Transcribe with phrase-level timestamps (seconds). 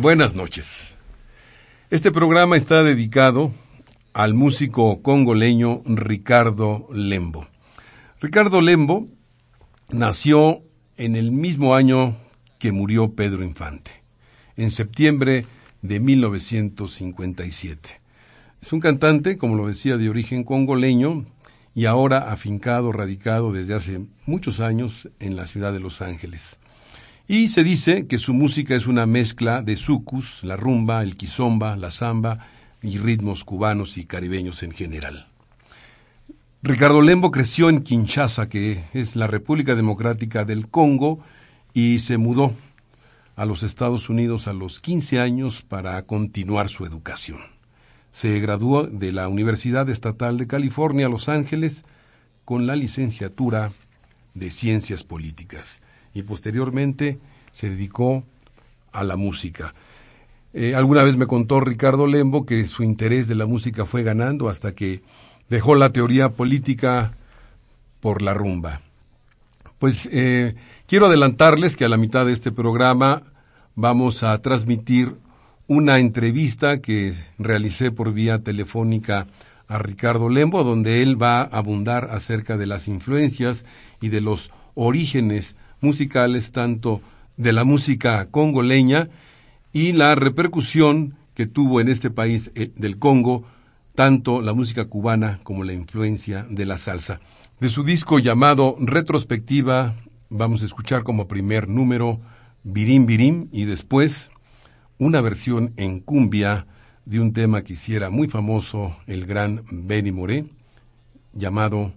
[0.00, 0.96] Buenas noches.
[1.90, 3.52] Este programa está dedicado
[4.14, 7.46] al músico congoleño Ricardo Lembo.
[8.18, 9.08] Ricardo Lembo
[9.90, 10.62] nació
[10.96, 12.16] en el mismo año
[12.58, 13.90] que murió Pedro Infante,
[14.56, 15.44] en septiembre
[15.82, 18.00] de 1957.
[18.62, 21.26] Es un cantante, como lo decía, de origen congoleño
[21.74, 26.58] y ahora afincado, radicado desde hace muchos años en la ciudad de Los Ángeles.
[27.32, 31.76] Y se dice que su música es una mezcla de sucus, la rumba, el kizomba,
[31.76, 32.48] la samba
[32.82, 35.28] y ritmos cubanos y caribeños en general.
[36.60, 41.20] Ricardo Lembo creció en Kinshasa, que es la República Democrática del Congo,
[41.72, 42.52] y se mudó
[43.36, 47.38] a los Estados Unidos a los 15 años para continuar su educación.
[48.10, 51.84] Se graduó de la Universidad Estatal de California, Los Ángeles,
[52.44, 53.70] con la licenciatura
[54.34, 55.80] de Ciencias Políticas
[56.14, 57.18] y posteriormente
[57.52, 58.24] se dedicó
[58.92, 59.74] a la música.
[60.52, 64.48] Eh, alguna vez me contó Ricardo Lembo que su interés de la música fue ganando
[64.48, 65.02] hasta que
[65.48, 67.12] dejó la teoría política
[68.00, 68.80] por la rumba.
[69.78, 73.22] Pues eh, quiero adelantarles que a la mitad de este programa
[73.74, 75.16] vamos a transmitir
[75.66, 79.28] una entrevista que realicé por vía telefónica
[79.68, 83.64] a Ricardo Lembo, donde él va a abundar acerca de las influencias
[84.00, 87.00] y de los orígenes musicales tanto
[87.36, 89.08] de la música congoleña
[89.72, 93.44] y la repercusión que tuvo en este país eh, del Congo
[93.94, 97.20] tanto la música cubana como la influencia de la salsa.
[97.60, 99.94] De su disco llamado Retrospectiva
[100.30, 102.20] vamos a escuchar como primer número
[102.62, 104.30] Birim Birim y después
[104.98, 106.66] una versión en cumbia
[107.04, 110.46] de un tema que hiciera muy famoso el gran Benny Moré
[111.32, 111.92] llamado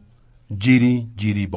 [0.57, 1.47] Giri Giri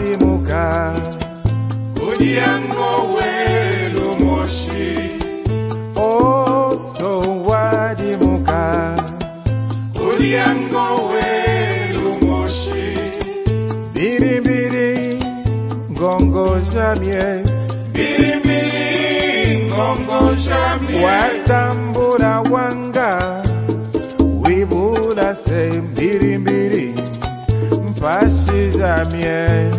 [0.00, 0.94] alimuka
[2.08, 5.10] uliango welu moshi.
[5.96, 8.96] Oh so wadimuka.
[10.08, 12.94] Uliango welu moshi.
[13.94, 15.18] Biri biri,
[15.98, 17.44] gongo jamie.
[17.92, 21.04] Biri biri, gongo jamie.
[21.04, 23.42] Watambura wanga.
[24.44, 26.94] Wibula se biri biri,
[27.90, 29.70] mpasi jamie.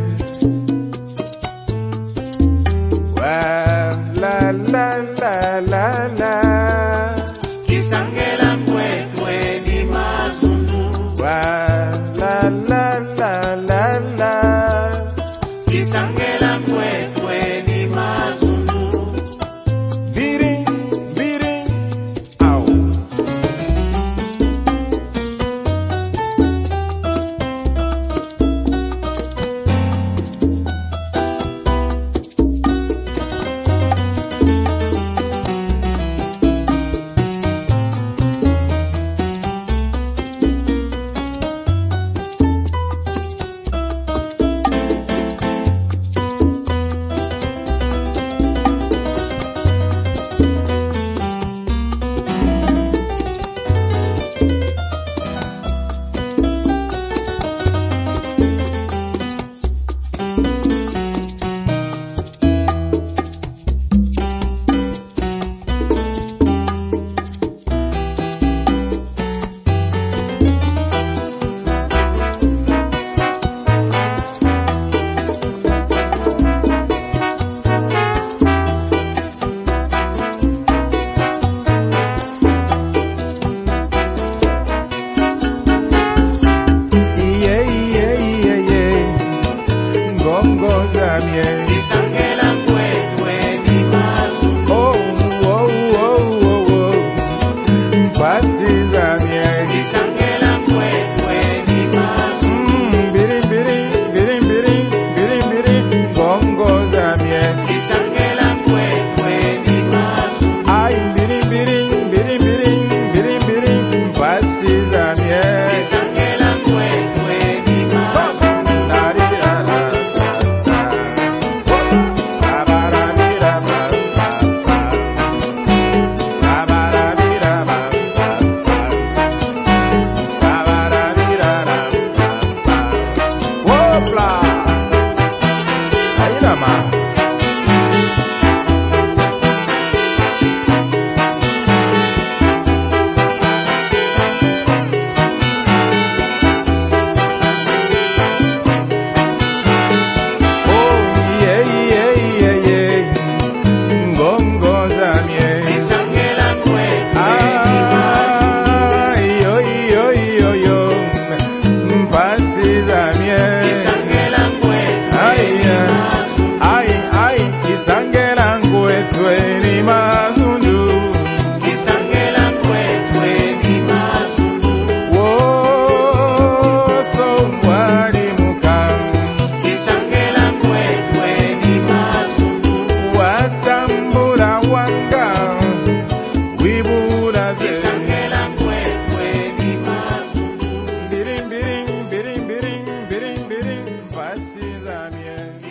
[195.22, 195.71] Yeah.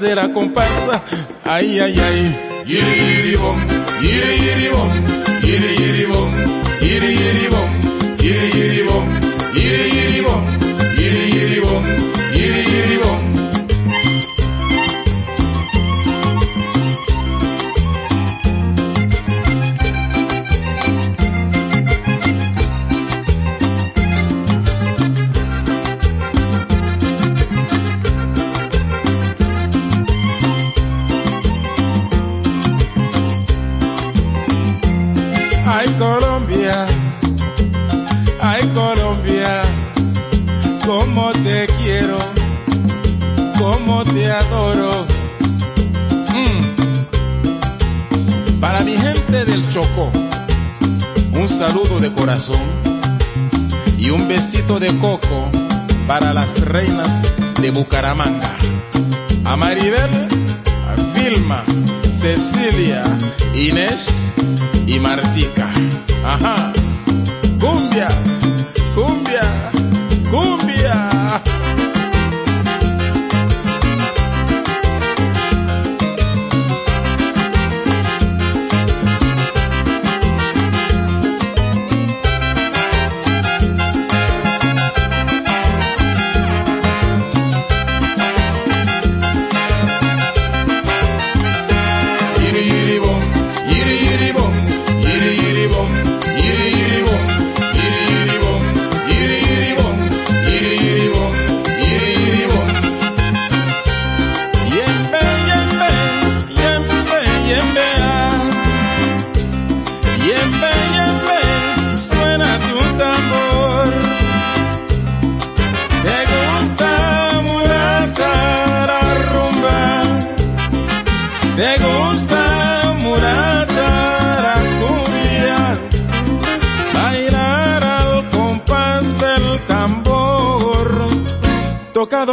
[0.00, 1.02] de la comparsa.
[1.44, 2.62] Ay, ay, ay.
[2.66, 3.56] Yiri, yiri, bom,
[4.02, 4.90] yiri, yiri, bom,
[5.42, 6.30] yiri, yiri, bom,
[6.80, 7.70] yiri, yiri, bom,
[8.20, 8.77] yiri, yiri,
[53.98, 55.48] y un besito de coco
[56.06, 58.54] para las reinas de Bucaramanga.
[59.44, 60.28] A Maribel,
[60.86, 61.64] a Vilma,
[62.10, 63.02] Cecilia,
[63.54, 64.08] Inés
[64.86, 65.68] y Martica.
[66.24, 66.72] Ajá.
[67.58, 68.08] Cumbia,
[68.94, 69.57] cumbia.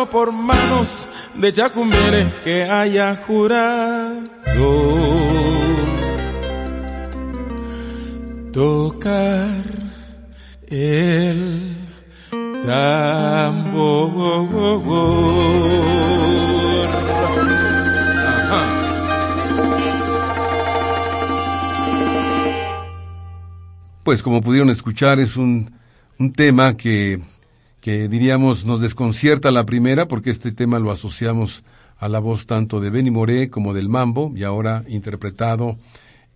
[0.03, 4.23] Por manos de Yacumbere que haya jurado
[8.51, 9.63] tocar
[10.67, 11.77] el
[12.65, 14.11] tambor.
[18.27, 18.63] Ajá.
[24.03, 25.71] Pues como pudieron escuchar, es un,
[26.19, 27.21] un tema que,
[27.85, 31.63] que diríamos nos desconcierta la primera, porque este tema lo asociamos
[31.99, 35.77] a la voz tanto de Benny Moré como del mambo, y ahora interpretado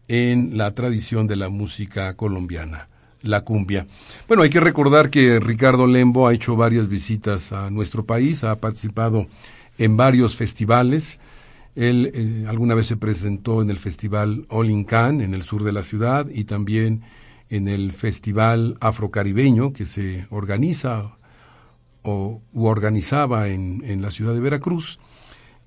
[0.07, 2.87] en la tradición de la música colombiana,
[3.23, 3.87] la cumbia.
[4.27, 8.55] Bueno, hay que recordar que Ricardo Lembo ha hecho varias visitas a nuestro país, ha
[8.57, 9.25] participado
[9.79, 11.19] en varios festivales.
[11.75, 15.71] Él eh, alguna vez se presentó en el festival All Can en el sur de
[15.71, 17.01] la ciudad y también
[17.49, 21.15] en el Festival Afrocaribeño que se organiza
[22.03, 24.99] o organizaba en, en la ciudad de Veracruz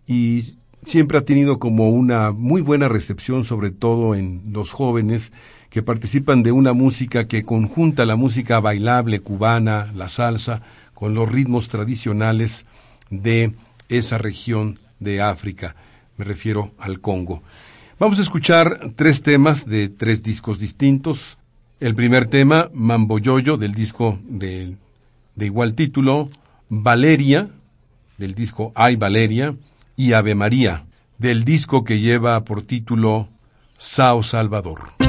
[0.07, 5.33] y siempre ha tenido como una muy buena recepción, sobre todo en los jóvenes
[5.71, 10.63] que participan de una música que conjunta la música bailable cubana, la salsa,
[10.93, 12.67] con los ritmos tradicionales
[13.11, 13.55] de
[13.89, 15.75] esa región de África.
[16.17, 17.43] Me refiero al Congo.
[17.99, 21.39] Vamos a escuchar tres temas de tres discos distintos.
[21.81, 24.77] El primer tema, Mambo Yoyo, del disco de,
[25.35, 26.29] de igual título,
[26.69, 27.51] Valeria,
[28.19, 29.55] del disco Ay Valeria,
[29.97, 30.85] y Ave María,
[31.19, 33.29] del disco que lleva por título
[33.79, 35.02] Sao Salvador.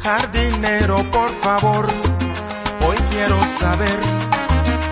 [0.00, 1.86] Jardinero, por favor,
[2.86, 3.98] hoy quiero saber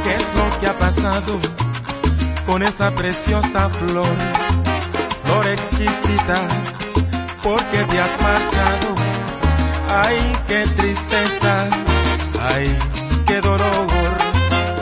[0.03, 1.39] qué es lo que ha pasado
[2.45, 4.17] con esa preciosa flor,
[5.25, 6.49] flor exquisita,
[7.41, 8.95] porque te has marchado.
[9.89, 11.69] Ay, qué tristeza,
[12.53, 12.77] ay,
[13.29, 13.87] qué dolor,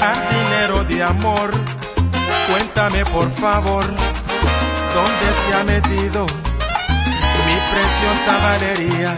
[0.00, 1.50] jardinero de amor,
[2.50, 6.47] cuéntame por favor, ¿dónde se ha metido?
[7.78, 9.12] preciosa Valeria.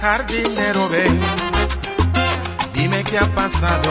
[0.00, 1.20] Jardinero, ven,
[2.72, 3.90] dime qué ha pasado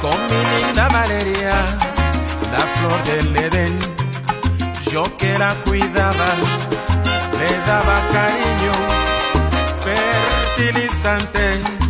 [0.00, 1.54] con mi linda Valeria,
[2.52, 3.78] la flor del Edén.
[4.90, 6.28] Yo que la cuidaba,
[7.38, 8.72] le daba cariño
[9.84, 11.83] fertilizante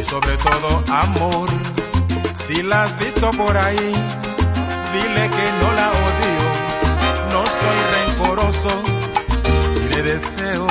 [0.00, 1.48] y sobre todo amor.
[2.46, 6.42] Si la has visto por ahí, dile que no la odio,
[7.32, 8.82] no soy rencoroso
[9.84, 10.66] y le deseo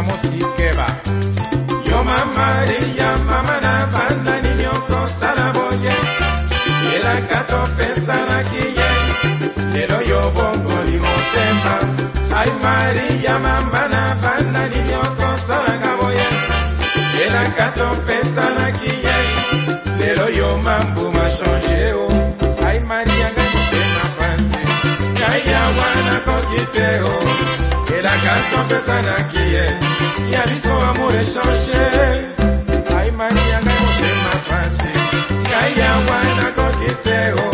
[0.00, 0.86] Attention, puis la musique va.
[1.84, 2.64] Yo mamá,
[2.96, 5.94] ya mamá na banda niño cosa la boye.
[6.92, 8.88] Y la cato pesa na quille.
[9.72, 11.76] Pero yo bongo limo tema.
[12.34, 16.28] Ay María, mamá na banda niño cosa la gaboye.
[17.20, 19.16] Y la cato pesa na quille.
[19.98, 22.66] Pero yo mambu ma changé oh.
[22.66, 24.60] Ay María, gato tema panse.
[28.00, 31.82] C'est la carte opesana kie ya biso amour échange
[32.98, 34.90] aimani yanga motema pasi
[35.44, 37.50] ngai yawa nakoki te o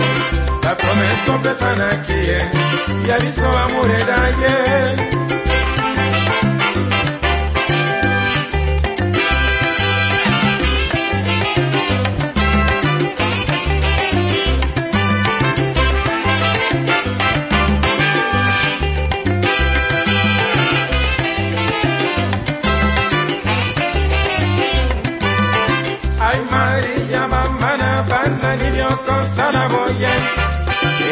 [0.63, 2.39] bapromese topesana kie
[3.09, 5.16] ya biso amour edaye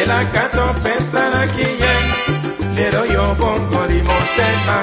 [0.04, 1.94] Bila kato pesa na kiye
[2.76, 4.78] Lero yo bongo di motema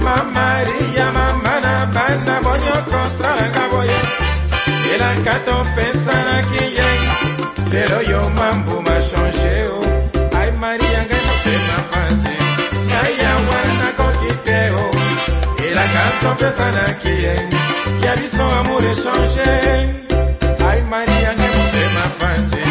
[0.00, 3.98] Mama ria mama na banda Bonyo kosala kaboye
[4.84, 6.88] Bila kato pesa na kiye
[7.72, 9.80] Lero yo mambu ma change o
[10.40, 12.34] Ay Maria ngai motema pase
[12.92, 14.84] Kaya wana kokiteo
[15.60, 17.34] Bila kato pesa na kiye
[18.04, 19.52] Ya biso amure change
[20.64, 22.62] Ay Maria ngai motema pase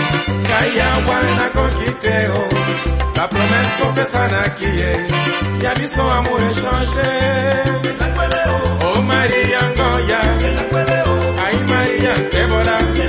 [0.50, 1.71] Kaya wana o.
[2.02, 2.48] coquiteo.
[3.16, 5.08] La promesse qu'on personne à qui est.
[5.62, 7.12] Y a visto amour échangé.
[8.84, 10.22] Oh María Ngoya.
[11.46, 13.01] Ay María, te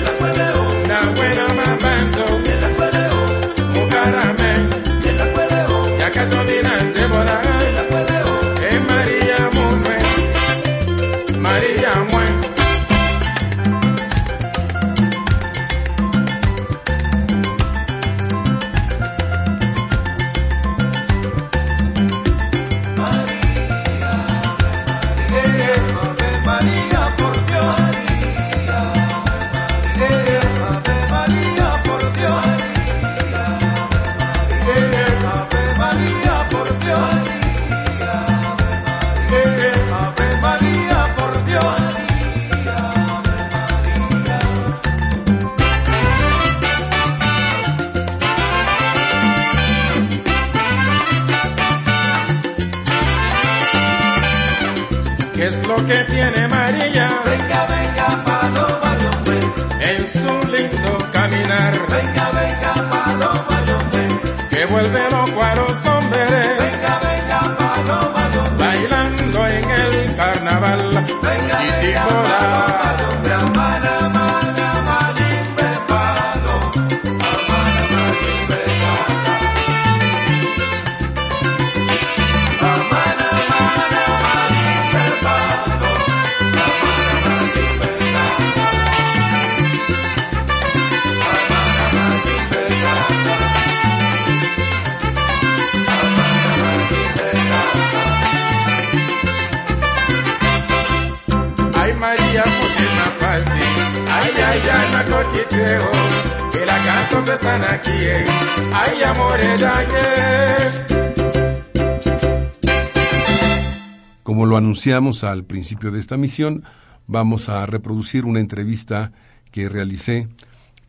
[114.83, 116.65] anunciamos al principio de esta misión,
[117.07, 119.13] vamos a reproducir una entrevista
[119.53, 120.27] que realicé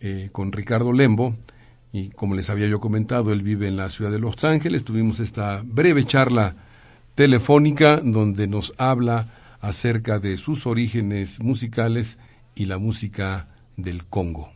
[0.01, 1.35] eh, con Ricardo Lembo.
[1.91, 4.83] Y como les había yo comentado, él vive en la ciudad de Los Ángeles.
[4.83, 6.55] Tuvimos esta breve charla
[7.13, 9.27] telefónica donde nos habla
[9.61, 12.17] acerca de sus orígenes musicales
[12.55, 14.51] y la música del Congo.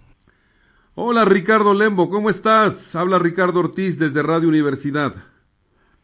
[0.96, 2.96] Hola Ricardo Lembo, ¿cómo estás?
[2.96, 5.14] Habla Ricardo Ortiz desde Radio Universidad.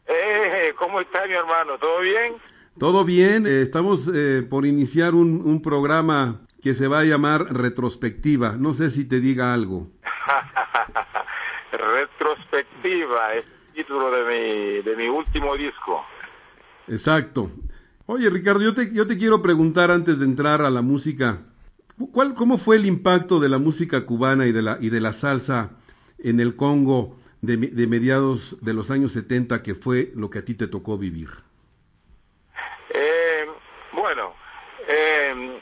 [0.05, 1.79] Eh, ¿cómo está mi hermano?
[1.79, 2.52] ¿Todo bien?
[2.77, 7.53] Todo bien, eh, estamos eh, por iniciar un, un programa que se va a llamar
[7.53, 8.55] Retrospectiva.
[8.57, 9.91] No sé si te diga algo.
[11.71, 16.03] Retrospectiva es el título de mi, de mi último disco.
[16.87, 17.51] Exacto.
[18.07, 21.43] Oye, Ricardo, yo te, yo te quiero preguntar antes de entrar a la música,
[22.11, 25.13] ¿cuál, ¿cómo fue el impacto de la música cubana y de la, y de la
[25.13, 25.71] salsa
[26.17, 30.45] en el Congo de, de mediados de los años 70, que fue lo que a
[30.45, 31.29] ti te tocó vivir?
[32.93, 33.49] Eh,
[33.91, 34.33] bueno,
[34.87, 35.59] eh,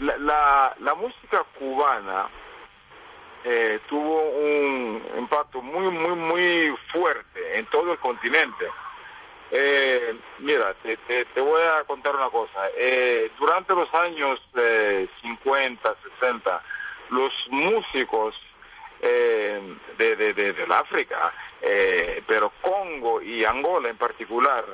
[0.00, 2.28] la, la, la música cubana
[3.44, 8.66] eh, tuvo un impacto muy, muy, muy fuerte en todo el continente.
[9.52, 12.68] Eh, mira, te, te, voy a contar una cosa.
[12.76, 16.62] Eh, durante los años eh, 50, 60,
[17.10, 18.34] los músicos
[19.02, 21.32] eh, de, de, del África,
[21.62, 24.64] eh, pero Congo y Angola en particular,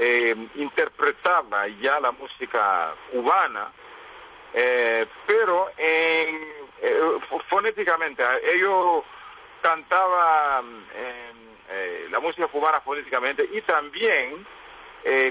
[0.00, 3.72] eh, interpretaba ya la música cubana,
[4.54, 6.36] eh, pero en,
[6.80, 8.22] eh, fo- fonéticamente,
[8.54, 9.02] ellos
[9.60, 14.46] cantaban eh, la música cubana fonéticamente y también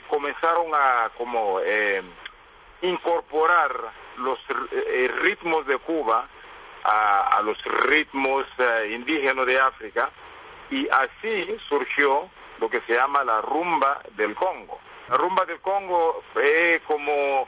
[0.07, 1.59] comenzaron a como
[2.81, 3.71] incorporar
[4.17, 4.39] los
[5.21, 6.27] ritmos de Cuba
[6.83, 8.45] a, a los ritmos
[8.89, 10.09] indígenas de África
[10.69, 14.79] y así surgió lo que se llama la rumba del Congo.
[15.09, 17.47] La rumba del Congo fue como,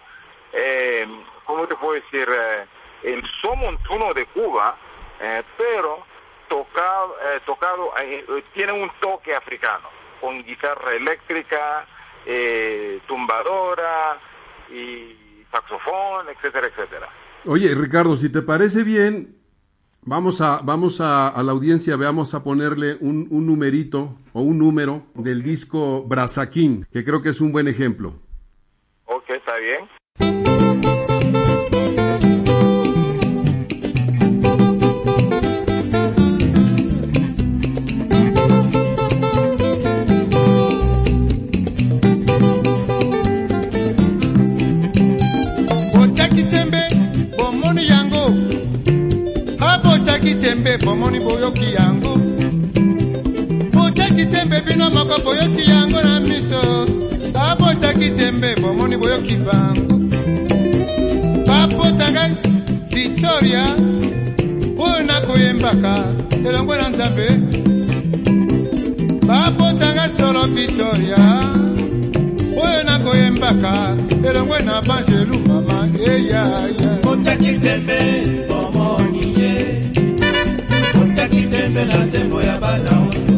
[0.54, 1.06] eh,
[1.46, 2.28] ¿cómo te puedo decir?
[2.30, 2.66] Eh,
[3.04, 4.78] el son montuno de Cuba,
[5.20, 6.06] eh, pero
[6.48, 11.86] tocado, eh, tocado eh, eh, tiene un toque africano, con guitarra eléctrica,
[12.26, 14.18] eh, tumbadora
[14.70, 17.10] y saxofón, etcétera, etcétera.
[17.46, 19.39] Oye, Ricardo, si te parece bien,
[20.10, 25.04] vamos a, vamos a, la audiencia, veamos a ponerle un, un numerito o un número
[25.14, 28.16] del disco Brazaquín, que creo que es un buen ejemplo.
[29.06, 29.88] Ok, está bien.
[50.20, 52.14] Abotaki tembe bomoni boyoki yango.
[53.72, 56.62] Botaki tembe bino moko boyoki yango na miso.
[57.34, 59.96] Abotaki tembe bomoni boyoki bango.
[61.48, 62.30] Babotanga
[62.90, 63.76] victoria
[64.78, 65.94] oyo nakoyembaka
[66.46, 67.28] elongo na nzambe.
[69.26, 71.18] Babotanga solo victoria
[72.62, 73.96] oyo nakoyembaka
[74.28, 78.00] elongwe na banjelu mama eyaya otaki tembe
[78.52, 79.09] omoni
[81.32, 83.38] ye otaki tembe na nzembo ya bana oyo.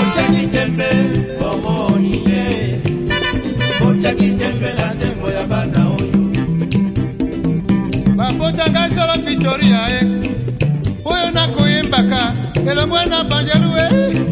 [0.00, 0.88] Otaki tembe
[1.40, 2.80] omoni ye
[3.88, 6.20] otaki tembe na nzembo ya bana oyo.
[8.16, 10.06] Babotanga solo victoria e
[11.04, 12.34] oyo nakoyembaka
[12.70, 14.24] elongwe na banjelu e eh.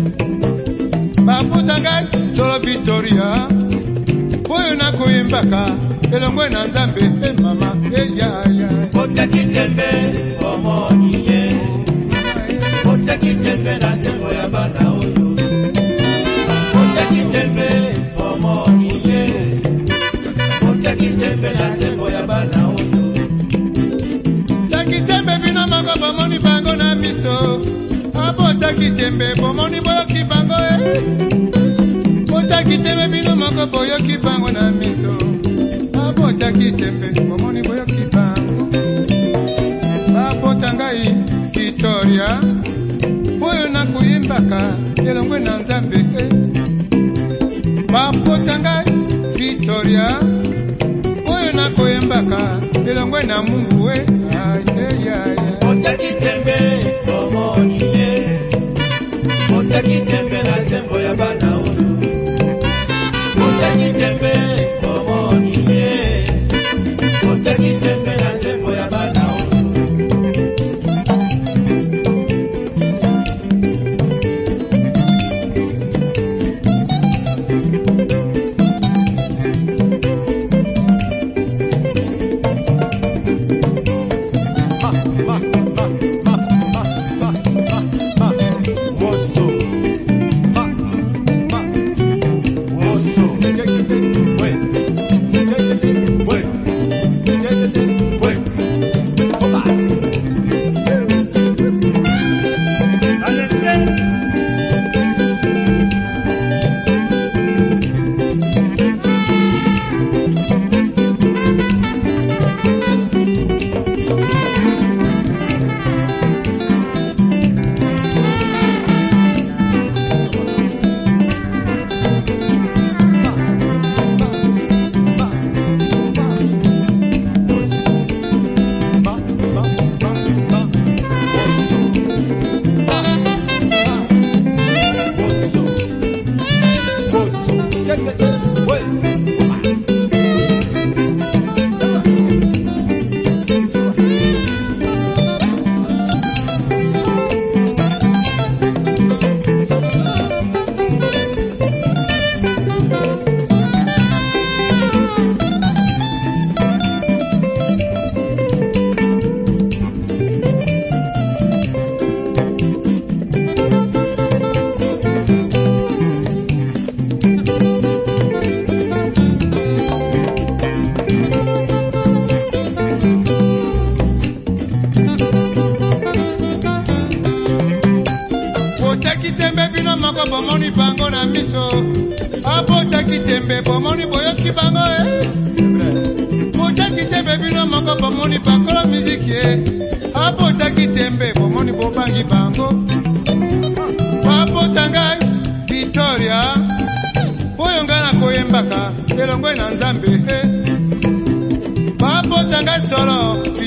[1.25, 3.49] babotanga solo victoria.
[4.49, 5.75] Oyo nakoyembaka
[6.13, 8.69] elongwe na nzambe e mama eyaya
[21.59, 23.03] na nzembo ya bana oyo.
[24.71, 27.61] Taki tembe bino moko bomoni bango na miso.
[28.15, 30.77] Abotaki tembe bomoni boyoki bango e
[32.31, 35.15] botaki tembe bino moko boyoki bango na miso.
[36.01, 38.69] Abotaki tembe bomoni boyoki bango.
[40.15, 41.15] Babota ngai
[41.55, 42.41] victoria.
[43.41, 44.61] Oyo nakoyembaka
[44.97, 46.25] elongwe na nzambe e
[47.93, 48.85] babota ngai
[49.37, 50.19] victoria.
[50.21, 50.46] oyo
[51.57, 53.99] nakoyembaka elongwe na mungu e
[54.41, 55.37] ayeyaya
[55.71, 56.57] otaki tembe
[57.19, 58.13] omoni ye.
[59.59, 61.89] Otaki tembe na nzembo ya bana oyo.
[63.47, 64.33] Otaki tembe
[64.93, 66.25] omoni ye.
[67.33, 68.31] Otaki tembe na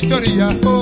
[0.09, 0.81] victoria o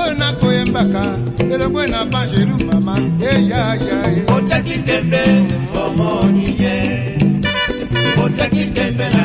[0.00, 1.18] oyo nakoyembaka
[1.52, 5.22] elongwe na bangeru mama eh, eyaya Otaki tembe
[5.84, 7.18] omoni ye.
[8.24, 9.21] Otaki tembe na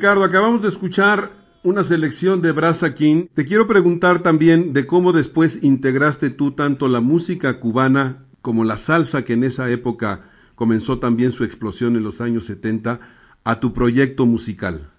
[0.00, 1.28] Ricardo, acabamos de escuchar
[1.62, 3.26] una selección de Brasa King.
[3.34, 8.78] Te quiero preguntar también de cómo después integraste tú tanto la música cubana como la
[8.78, 12.98] salsa que en esa época comenzó también su explosión en los años 70
[13.44, 14.90] a tu proyecto musical.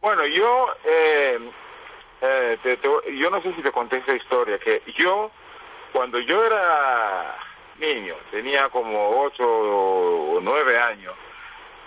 [0.00, 1.38] Bueno, yo, eh,
[2.22, 5.30] eh, te- yo no sé si te conté esa historia, que yo,
[5.92, 7.36] cuando yo era
[7.78, 11.12] niño, tenía como ocho o nueve años,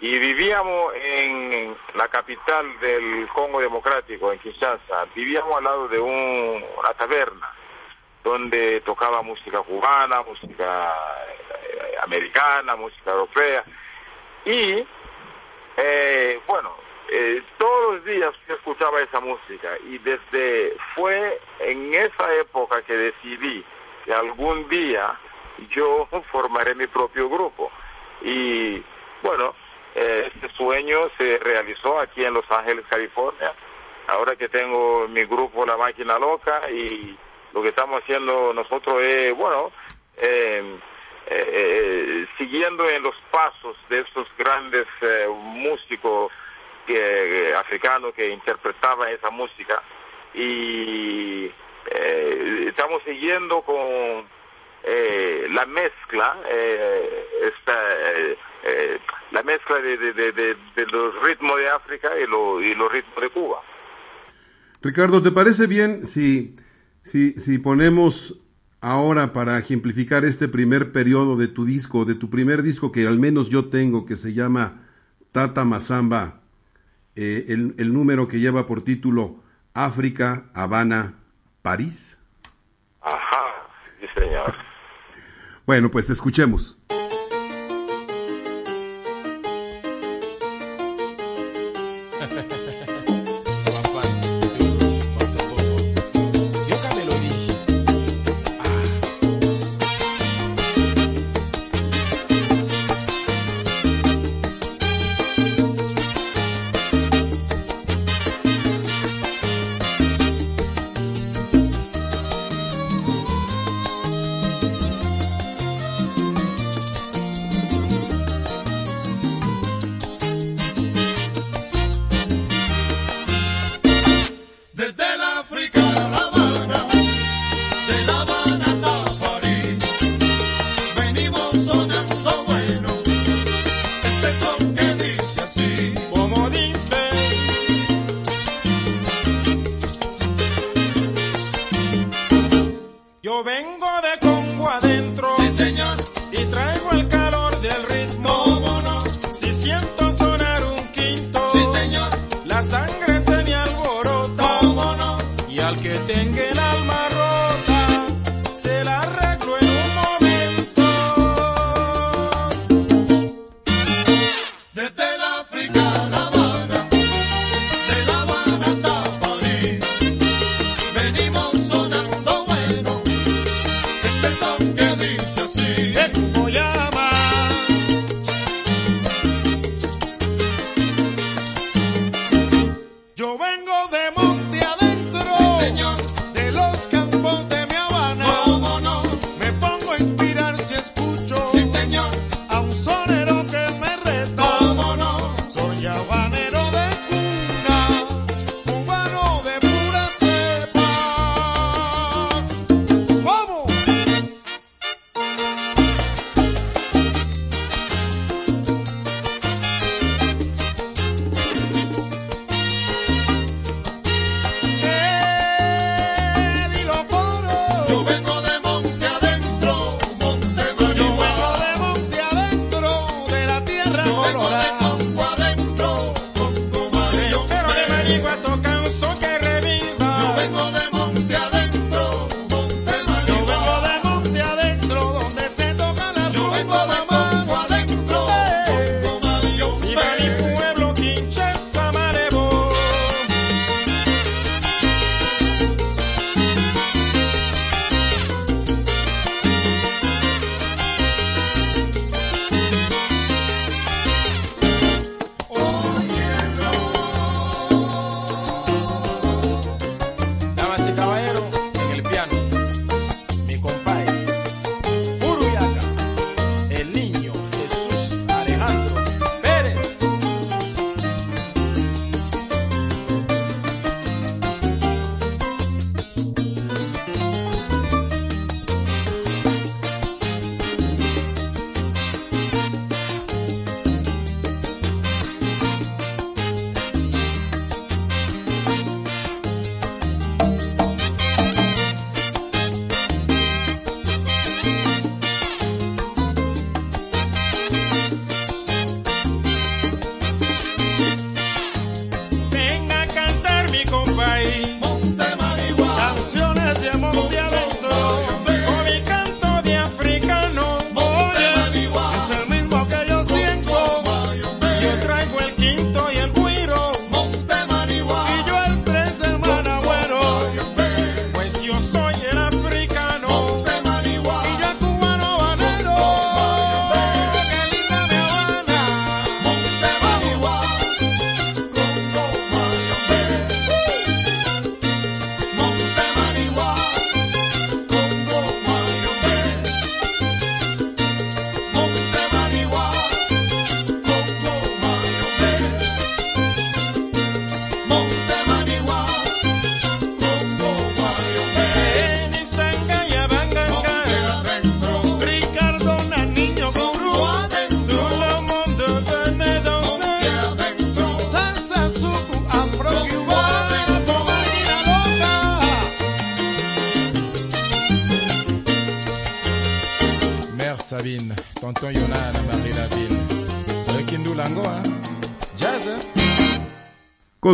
[0.03, 6.61] y vivíamos en la capital del Congo Democrático, en Kinshasa, vivíamos al lado de un-
[6.77, 7.49] una taberna,
[8.21, 13.63] donde tocaba música cubana, música eh, americana, música europea,
[14.43, 14.85] y
[15.77, 16.75] eh, bueno,
[17.09, 19.69] eh, todos los días escuchaba esa música.
[19.87, 23.63] Y desde fue en esa época que decidí
[24.03, 25.15] que algún día
[25.69, 27.71] yo formaré mi propio grupo.
[28.21, 28.83] Y
[29.21, 29.55] bueno,
[29.95, 33.53] eh, este sueño se realizó aquí en Los Ángeles, California.
[34.07, 37.17] Ahora que tengo mi grupo La Máquina Loca y
[37.53, 39.71] lo que estamos haciendo nosotros es, bueno,
[40.17, 40.79] eh,
[41.27, 46.31] eh, siguiendo en los pasos de estos grandes eh, músicos
[46.85, 46.95] que,
[47.49, 49.81] eh, africanos que interpretaban esa música
[50.33, 51.45] y
[51.91, 54.27] eh, estamos siguiendo con
[54.83, 58.99] eh, la mezcla eh, esta, eh, eh,
[59.31, 62.91] la mezcla de, de, de, de- de los ritmos de África y, lo- y los
[62.91, 63.61] ritmos de Cuba.
[64.81, 66.55] Ricardo, ¿te parece bien si,
[67.01, 68.37] si, si ponemos
[68.81, 73.17] ahora para ejemplificar este primer periodo de tu disco, de tu primer disco que al
[73.19, 74.81] menos yo tengo, que se llama
[75.31, 76.41] Tata Mazamba,
[77.15, 79.37] eh, el, el número que lleva por título
[79.73, 81.13] África, Habana,
[81.61, 82.17] París?
[83.01, 83.42] Ajá.
[85.65, 86.77] Bueno, pues escuchemos.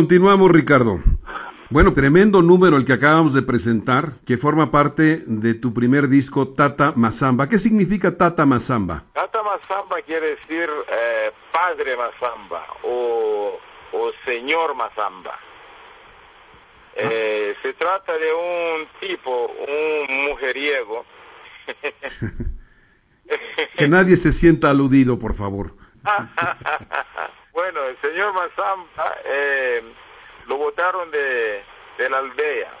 [0.00, 0.96] Continuamos, Ricardo.
[1.68, 6.54] Bueno, tremendo número el que acabamos de presentar, que forma parte de tu primer disco,
[6.54, 7.50] Tata Mazamba.
[7.50, 9.04] ¿Qué significa Tata Mazamba?
[9.12, 13.58] Tata Mazamba quiere decir eh, padre Mazamba o,
[13.92, 15.38] o señor Mazamba.
[16.96, 21.04] Eh, Se trata de un tipo, un mujeriego.
[23.76, 25.76] Que nadie se sienta aludido, por favor.
[27.52, 29.82] bueno, el señor Mazamba eh,
[30.46, 31.62] lo botaron de,
[31.98, 32.72] de la aldea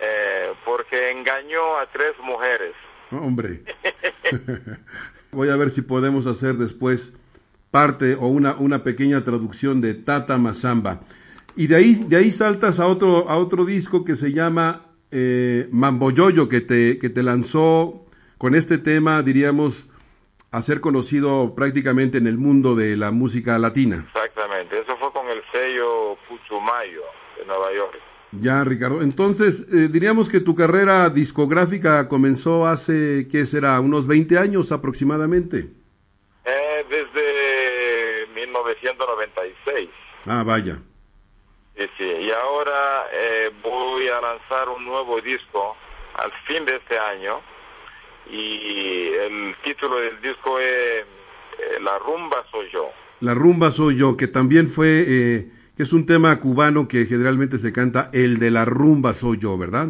[0.00, 2.74] eh, porque engañó a tres mujeres.
[3.10, 3.62] Hombre.
[5.32, 7.12] Voy a ver si podemos hacer después
[7.70, 11.00] parte o una, una pequeña traducción de Tata Mazamba.
[11.56, 15.68] Y de ahí, de ahí saltas a otro, a otro disco que se llama eh,
[15.72, 18.06] Mamboyoyo, que te, que te lanzó
[18.38, 19.88] con este tema, diríamos,
[20.50, 24.04] a ser conocido prácticamente en el mundo de la música latina.
[24.06, 27.02] Exactamente, eso fue con el sello Puchumayo
[27.38, 28.00] de Nueva York.
[28.32, 29.00] Ya, Ricardo.
[29.02, 33.80] Entonces, eh, diríamos que tu carrera discográfica comenzó hace, ¿qué será?
[33.80, 35.70] Unos 20 años aproximadamente.
[36.44, 39.90] Eh, desde 1996.
[40.26, 40.76] Ah, vaya.
[41.76, 42.04] Sí, Sí.
[42.04, 45.76] Y ahora eh, voy a lanzar un nuevo disco
[46.14, 47.40] al fin de este año.
[48.30, 52.90] Y el título del disco es eh, La rumba soy yo.
[53.20, 57.58] La rumba soy yo, que también fue, eh, que es un tema cubano que generalmente
[57.58, 59.88] se canta, el de la rumba soy yo, ¿verdad?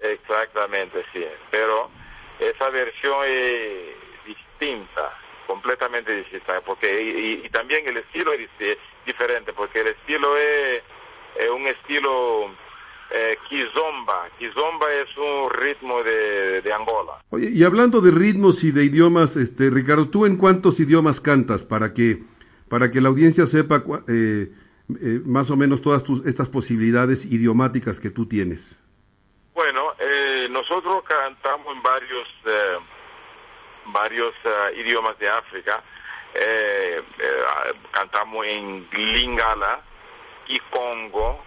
[0.00, 1.24] Exactamente, sí.
[1.50, 1.90] Pero
[2.38, 3.96] esa versión es
[4.26, 5.16] distinta,
[5.46, 8.48] completamente distinta, porque y, y también el estilo es
[9.06, 10.82] diferente, porque el estilo es,
[11.38, 12.50] es un estilo
[13.10, 14.28] eh, kizomba.
[14.38, 17.22] Kizomba es un ritmo de, de Angola.
[17.30, 21.64] Oye, y hablando de ritmos y de idiomas, este, Ricardo, ¿tú en cuántos idiomas cantas
[21.64, 22.22] para que,
[22.68, 24.50] para que la audiencia sepa eh,
[24.88, 28.80] eh, más o menos todas tus, estas posibilidades idiomáticas que tú tienes?
[29.54, 32.76] Bueno, eh, nosotros cantamos en varios eh,
[33.92, 34.34] varios
[34.76, 35.82] idiomas de África.
[37.92, 39.80] Cantamos en Lingala
[40.48, 41.42] y Congo.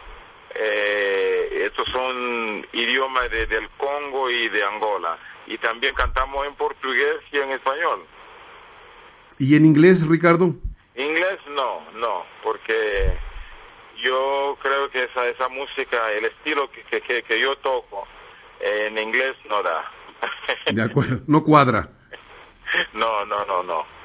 [0.55, 5.17] Eh, estos son idiomas de- del Congo y de Angola.
[5.47, 8.05] Y también cantamos en portugués y en español.
[9.37, 10.53] ¿Y en inglés, Ricardo?
[10.95, 13.17] Inglés no, no, porque
[14.03, 18.05] yo creo que esa esa música, el estilo que, que, que, yo toco,
[18.59, 19.89] eh, en inglés no da.
[20.71, 21.89] De acuerdo, no cuadra.
[22.93, 23.98] no, no, no, no.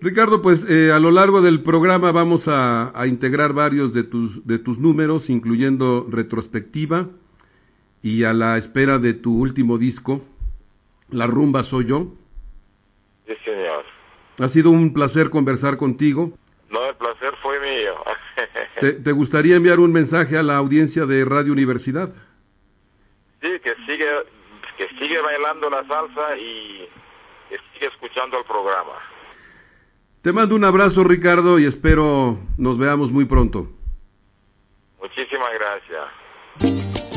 [0.00, 4.46] Ricardo, pues eh, a lo largo del programa vamos a, a integrar varios de tus,
[4.46, 7.08] de tus números, incluyendo retrospectiva
[8.02, 10.20] y a la espera de tu último disco,
[11.10, 12.12] La rumba soy yo.
[13.26, 13.84] Sí, señor.
[14.40, 16.32] Ha sido un placer conversar contigo.
[16.70, 17.94] No, el placer fue mío.
[18.80, 22.14] ¿Te, te gustaría enviar un mensaje a la audiencia de Radio Universidad?
[23.40, 24.08] sí, que sigue,
[24.76, 26.88] que sigue bailando la salsa y
[27.48, 28.98] que sigue escuchando el programa.
[30.22, 33.68] Te mando un abrazo, Ricardo, y espero nos veamos muy pronto.
[35.00, 37.07] Muchísimas gracias.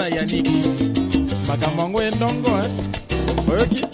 [0.00, 0.62] Na Yaniki.
[1.48, 2.70] Makambo yango endongo, eh?
[3.52, 3.89] Oyoki?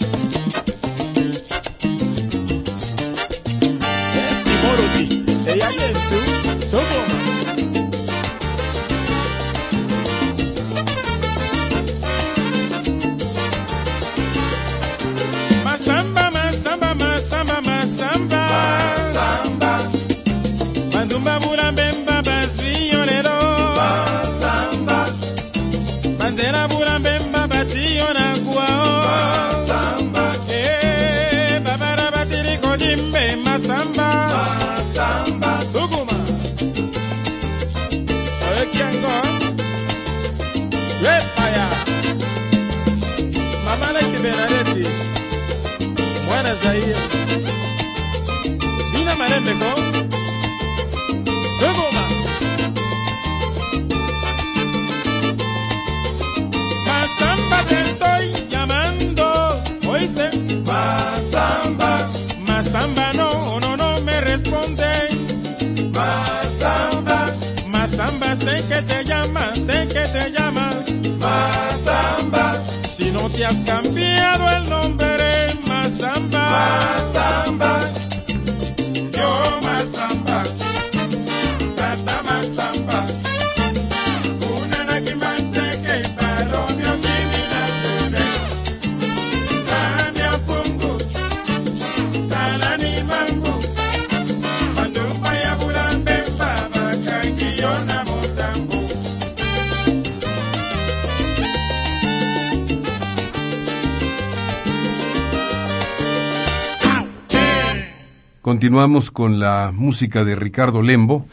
[108.47, 111.25] Continuamos con la música de Ricardo Lembo,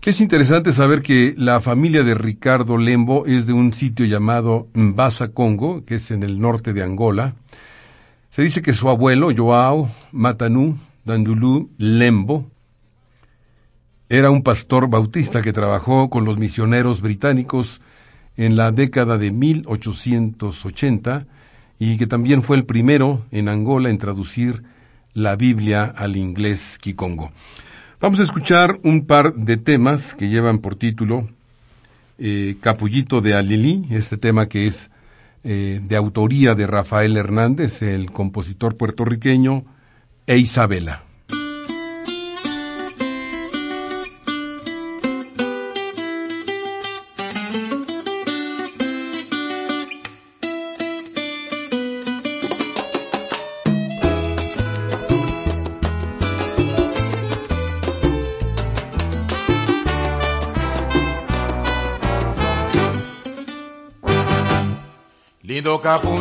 [0.00, 4.66] que es interesante saber que la familia de Ricardo Lembo es de un sitio llamado
[4.74, 7.36] Mbasa Congo, que es en el norte de Angola.
[8.30, 12.50] Se dice que su abuelo, Joao Matanu Dandulu Lembo,
[14.08, 17.82] era un pastor bautista que trabajó con los misioneros británicos
[18.36, 21.24] en la década de 1880
[21.78, 24.64] y que también fue el primero en Angola en traducir
[25.18, 27.32] la Biblia al inglés kikongo.
[28.00, 31.28] Vamos a escuchar un par de temas que llevan por título
[32.18, 34.90] eh, Capullito de Alilí, este tema que es
[35.42, 39.64] eh, de autoría de Rafael Hernández, el compositor puertorriqueño,
[40.26, 41.07] e Isabela.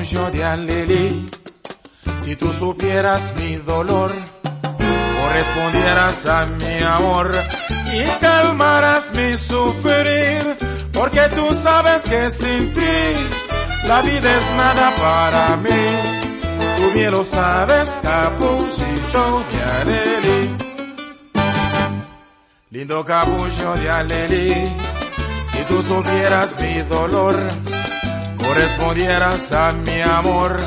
[0.08, 1.30] De alelí,
[2.16, 4.10] si tú supieras mi dolor,
[5.22, 7.36] correspondieras a mi amor
[7.92, 10.56] y calmarás mi sufrir,
[10.94, 13.14] porque tú sabes que sin ti
[13.86, 15.86] la vida es nada para mí.
[16.78, 20.58] Tú bien lo sabes, capullito de alelí.
[22.70, 24.54] Lindo capullo de alelí,
[25.44, 27.36] si tú supieras mi dolor,
[28.48, 30.58] correspondieras a mi amor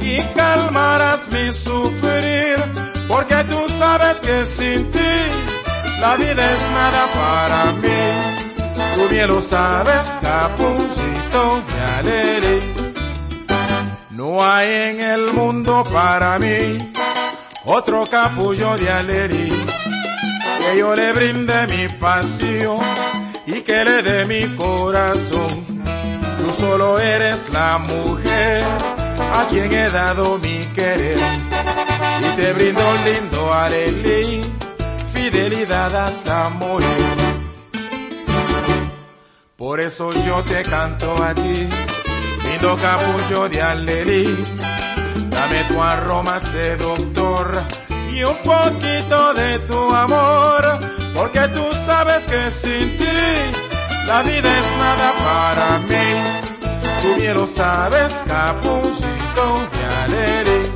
[0.00, 2.56] y calmarás mi sufrir,
[3.08, 5.14] porque tú sabes que sin ti
[6.00, 8.02] la vida es nada para mí.
[8.94, 12.60] Tú bien lo sabes, capullito de alelí.
[14.10, 16.78] No hay en el mundo para mí
[17.64, 19.52] otro capullo de alelí
[20.60, 22.78] que yo le brinde mi pasión
[23.46, 25.63] y que le dé mi corazón.
[26.56, 28.64] Solo eres la mujer
[29.34, 34.40] a quien he dado mi querer y te brindo lindo alelí,
[35.12, 37.16] fidelidad hasta morir.
[39.56, 41.68] Por eso yo te canto a ti,
[42.48, 44.44] lindo capullo de alelí,
[45.30, 47.64] dame tu aroma seductor
[48.12, 50.78] y un poquito de tu amor,
[51.14, 53.63] porque tú sabes que sin ti
[54.06, 56.08] la vida es nada para mí.
[57.02, 60.73] Tú bien lo sabes, capullito de alelí.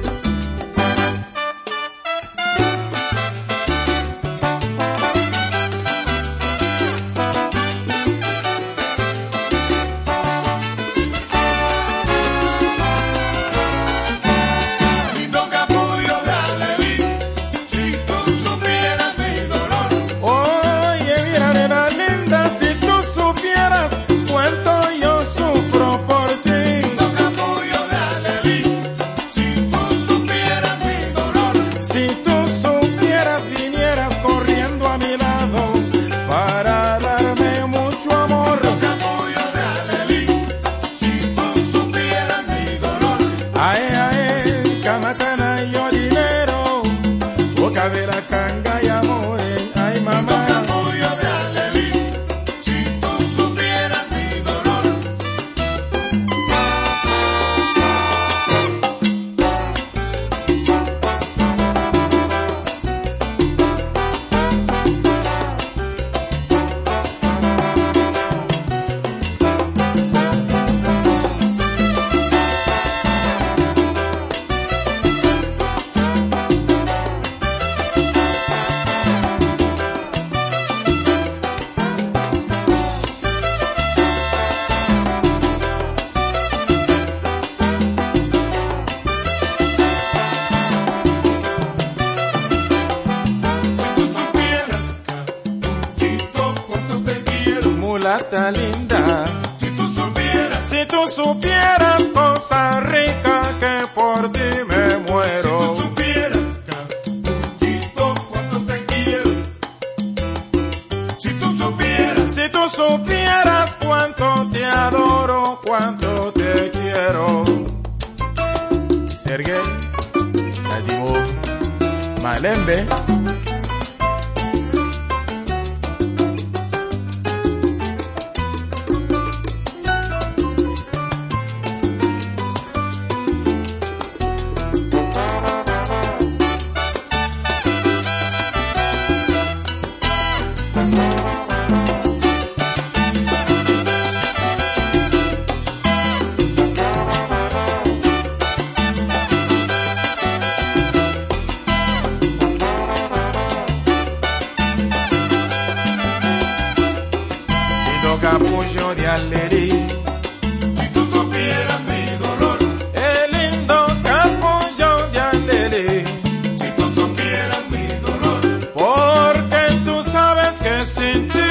[170.63, 171.51] Que sin ti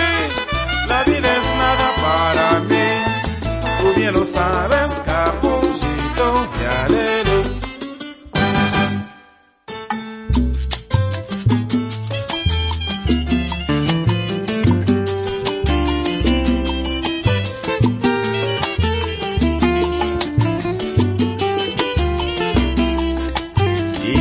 [0.87, 2.87] la vida es nada para mí.
[3.79, 6.27] Tú bien lo sabes, capuchito
[6.57, 7.37] de alele.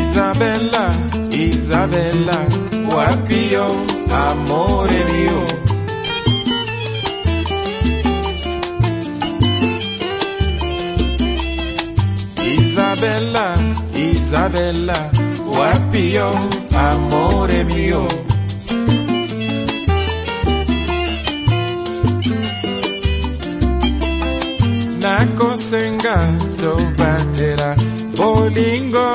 [0.01, 0.91] Isabella,
[1.30, 2.39] Isabella,
[2.89, 3.64] guapio,
[4.11, 4.76] amore
[14.57, 15.11] bella,
[15.53, 16.29] guapio,
[16.85, 18.03] amore mio.
[25.03, 26.17] Nako senga
[26.61, 27.71] tobatera
[28.17, 29.09] bolingo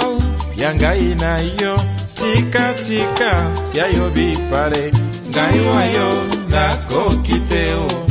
[0.61, 1.31] ya ngai na
[1.61, 1.73] yo
[2.17, 3.31] tikatika
[3.77, 4.83] yayo bipale
[5.31, 6.07] ngai wayo
[7.49, 8.10] teo.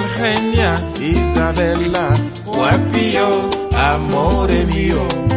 [0.00, 5.29] Shaindal genia, Isabella, wapio, amore mio.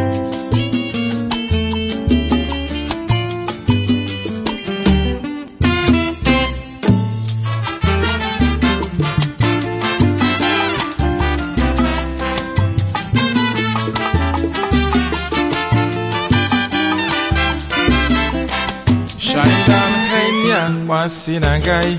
[21.24, 21.92] masi na ngai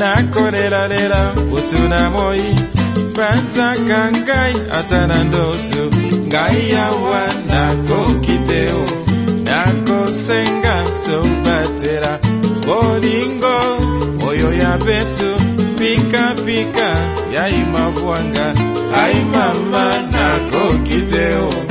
[0.00, 2.44] nakolelalela butuna moi
[3.16, 5.82] banzaka ngai ata na ndoto
[6.28, 8.84] ngai yawa nakoki te o
[9.46, 12.12] nakosenga tobatela
[12.66, 13.58] bolingo
[14.28, 15.30] oyo ya betu
[15.78, 16.90] pikapika
[17.34, 18.46] ya imabwanga
[19.02, 21.69] ai mama nakoki te o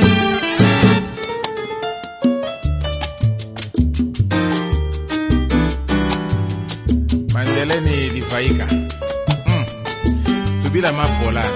[8.30, 8.66] kunufaika
[9.46, 9.64] mm.
[10.62, 11.46] tudila mapolar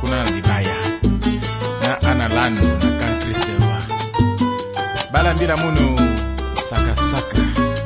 [0.00, 0.76] kuna na libaya
[1.80, 3.82] na ana lando na kankristewa
[5.12, 5.98] balambila munu
[6.68, 7.38] sakasaka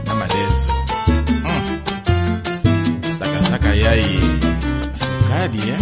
[0.07, 0.73] na madezo
[1.45, 1.81] mm.
[3.19, 4.21] sakasaka yayi
[4.93, 5.81] sukali eh?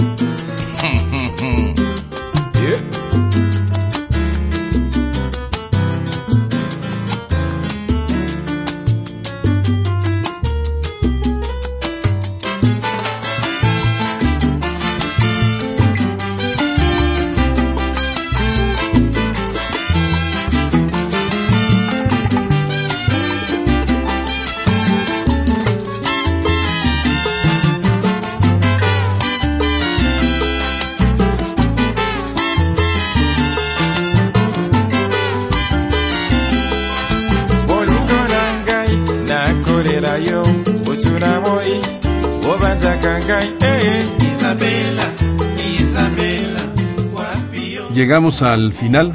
[47.95, 49.13] Llegamos al final.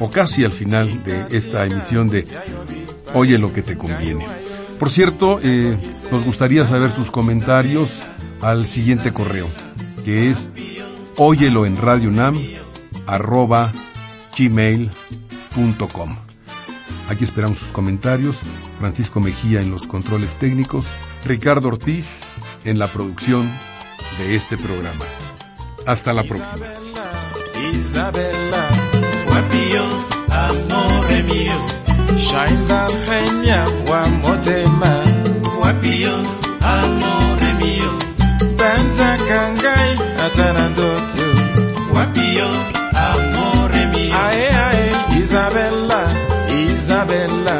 [0.00, 2.26] o casi al final de esta emisión de
[3.14, 4.26] Oye lo que te conviene.
[4.78, 5.76] Por cierto, eh,
[6.10, 8.02] nos gustaría saber sus comentarios
[8.40, 9.48] al siguiente correo,
[10.04, 10.50] que es
[11.16, 12.40] óyelo en Radio Nam,
[13.06, 13.70] arroba
[14.36, 16.16] gmail.com.
[17.08, 18.40] Aquí esperamos sus comentarios.
[18.80, 20.86] Francisco Mejía en los controles técnicos.
[21.24, 22.22] Ricardo Ortiz
[22.64, 23.48] en la producción
[24.18, 25.04] de este programa.
[25.86, 26.66] Hasta la próxima.
[27.82, 28.62] Isabella,
[29.26, 29.86] Guapillo,
[30.42, 31.58] amore mio.
[32.26, 33.60] shainda Kenya
[33.90, 34.92] wa motema,
[35.56, 36.16] Guapillo,
[36.74, 37.92] amore mio.
[38.58, 39.92] banza kangai
[40.24, 41.26] atana ndoto.
[41.90, 42.50] Guapillo,
[43.08, 44.14] amore mio.
[44.26, 44.84] Ae ae,
[45.20, 46.02] Isabella,
[46.64, 47.58] Isabella,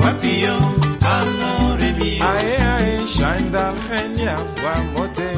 [0.00, 0.56] Guapillo,
[1.16, 2.24] amore mio.
[2.32, 4.34] ae ae, shainda Kenya
[4.64, 5.37] wa motema,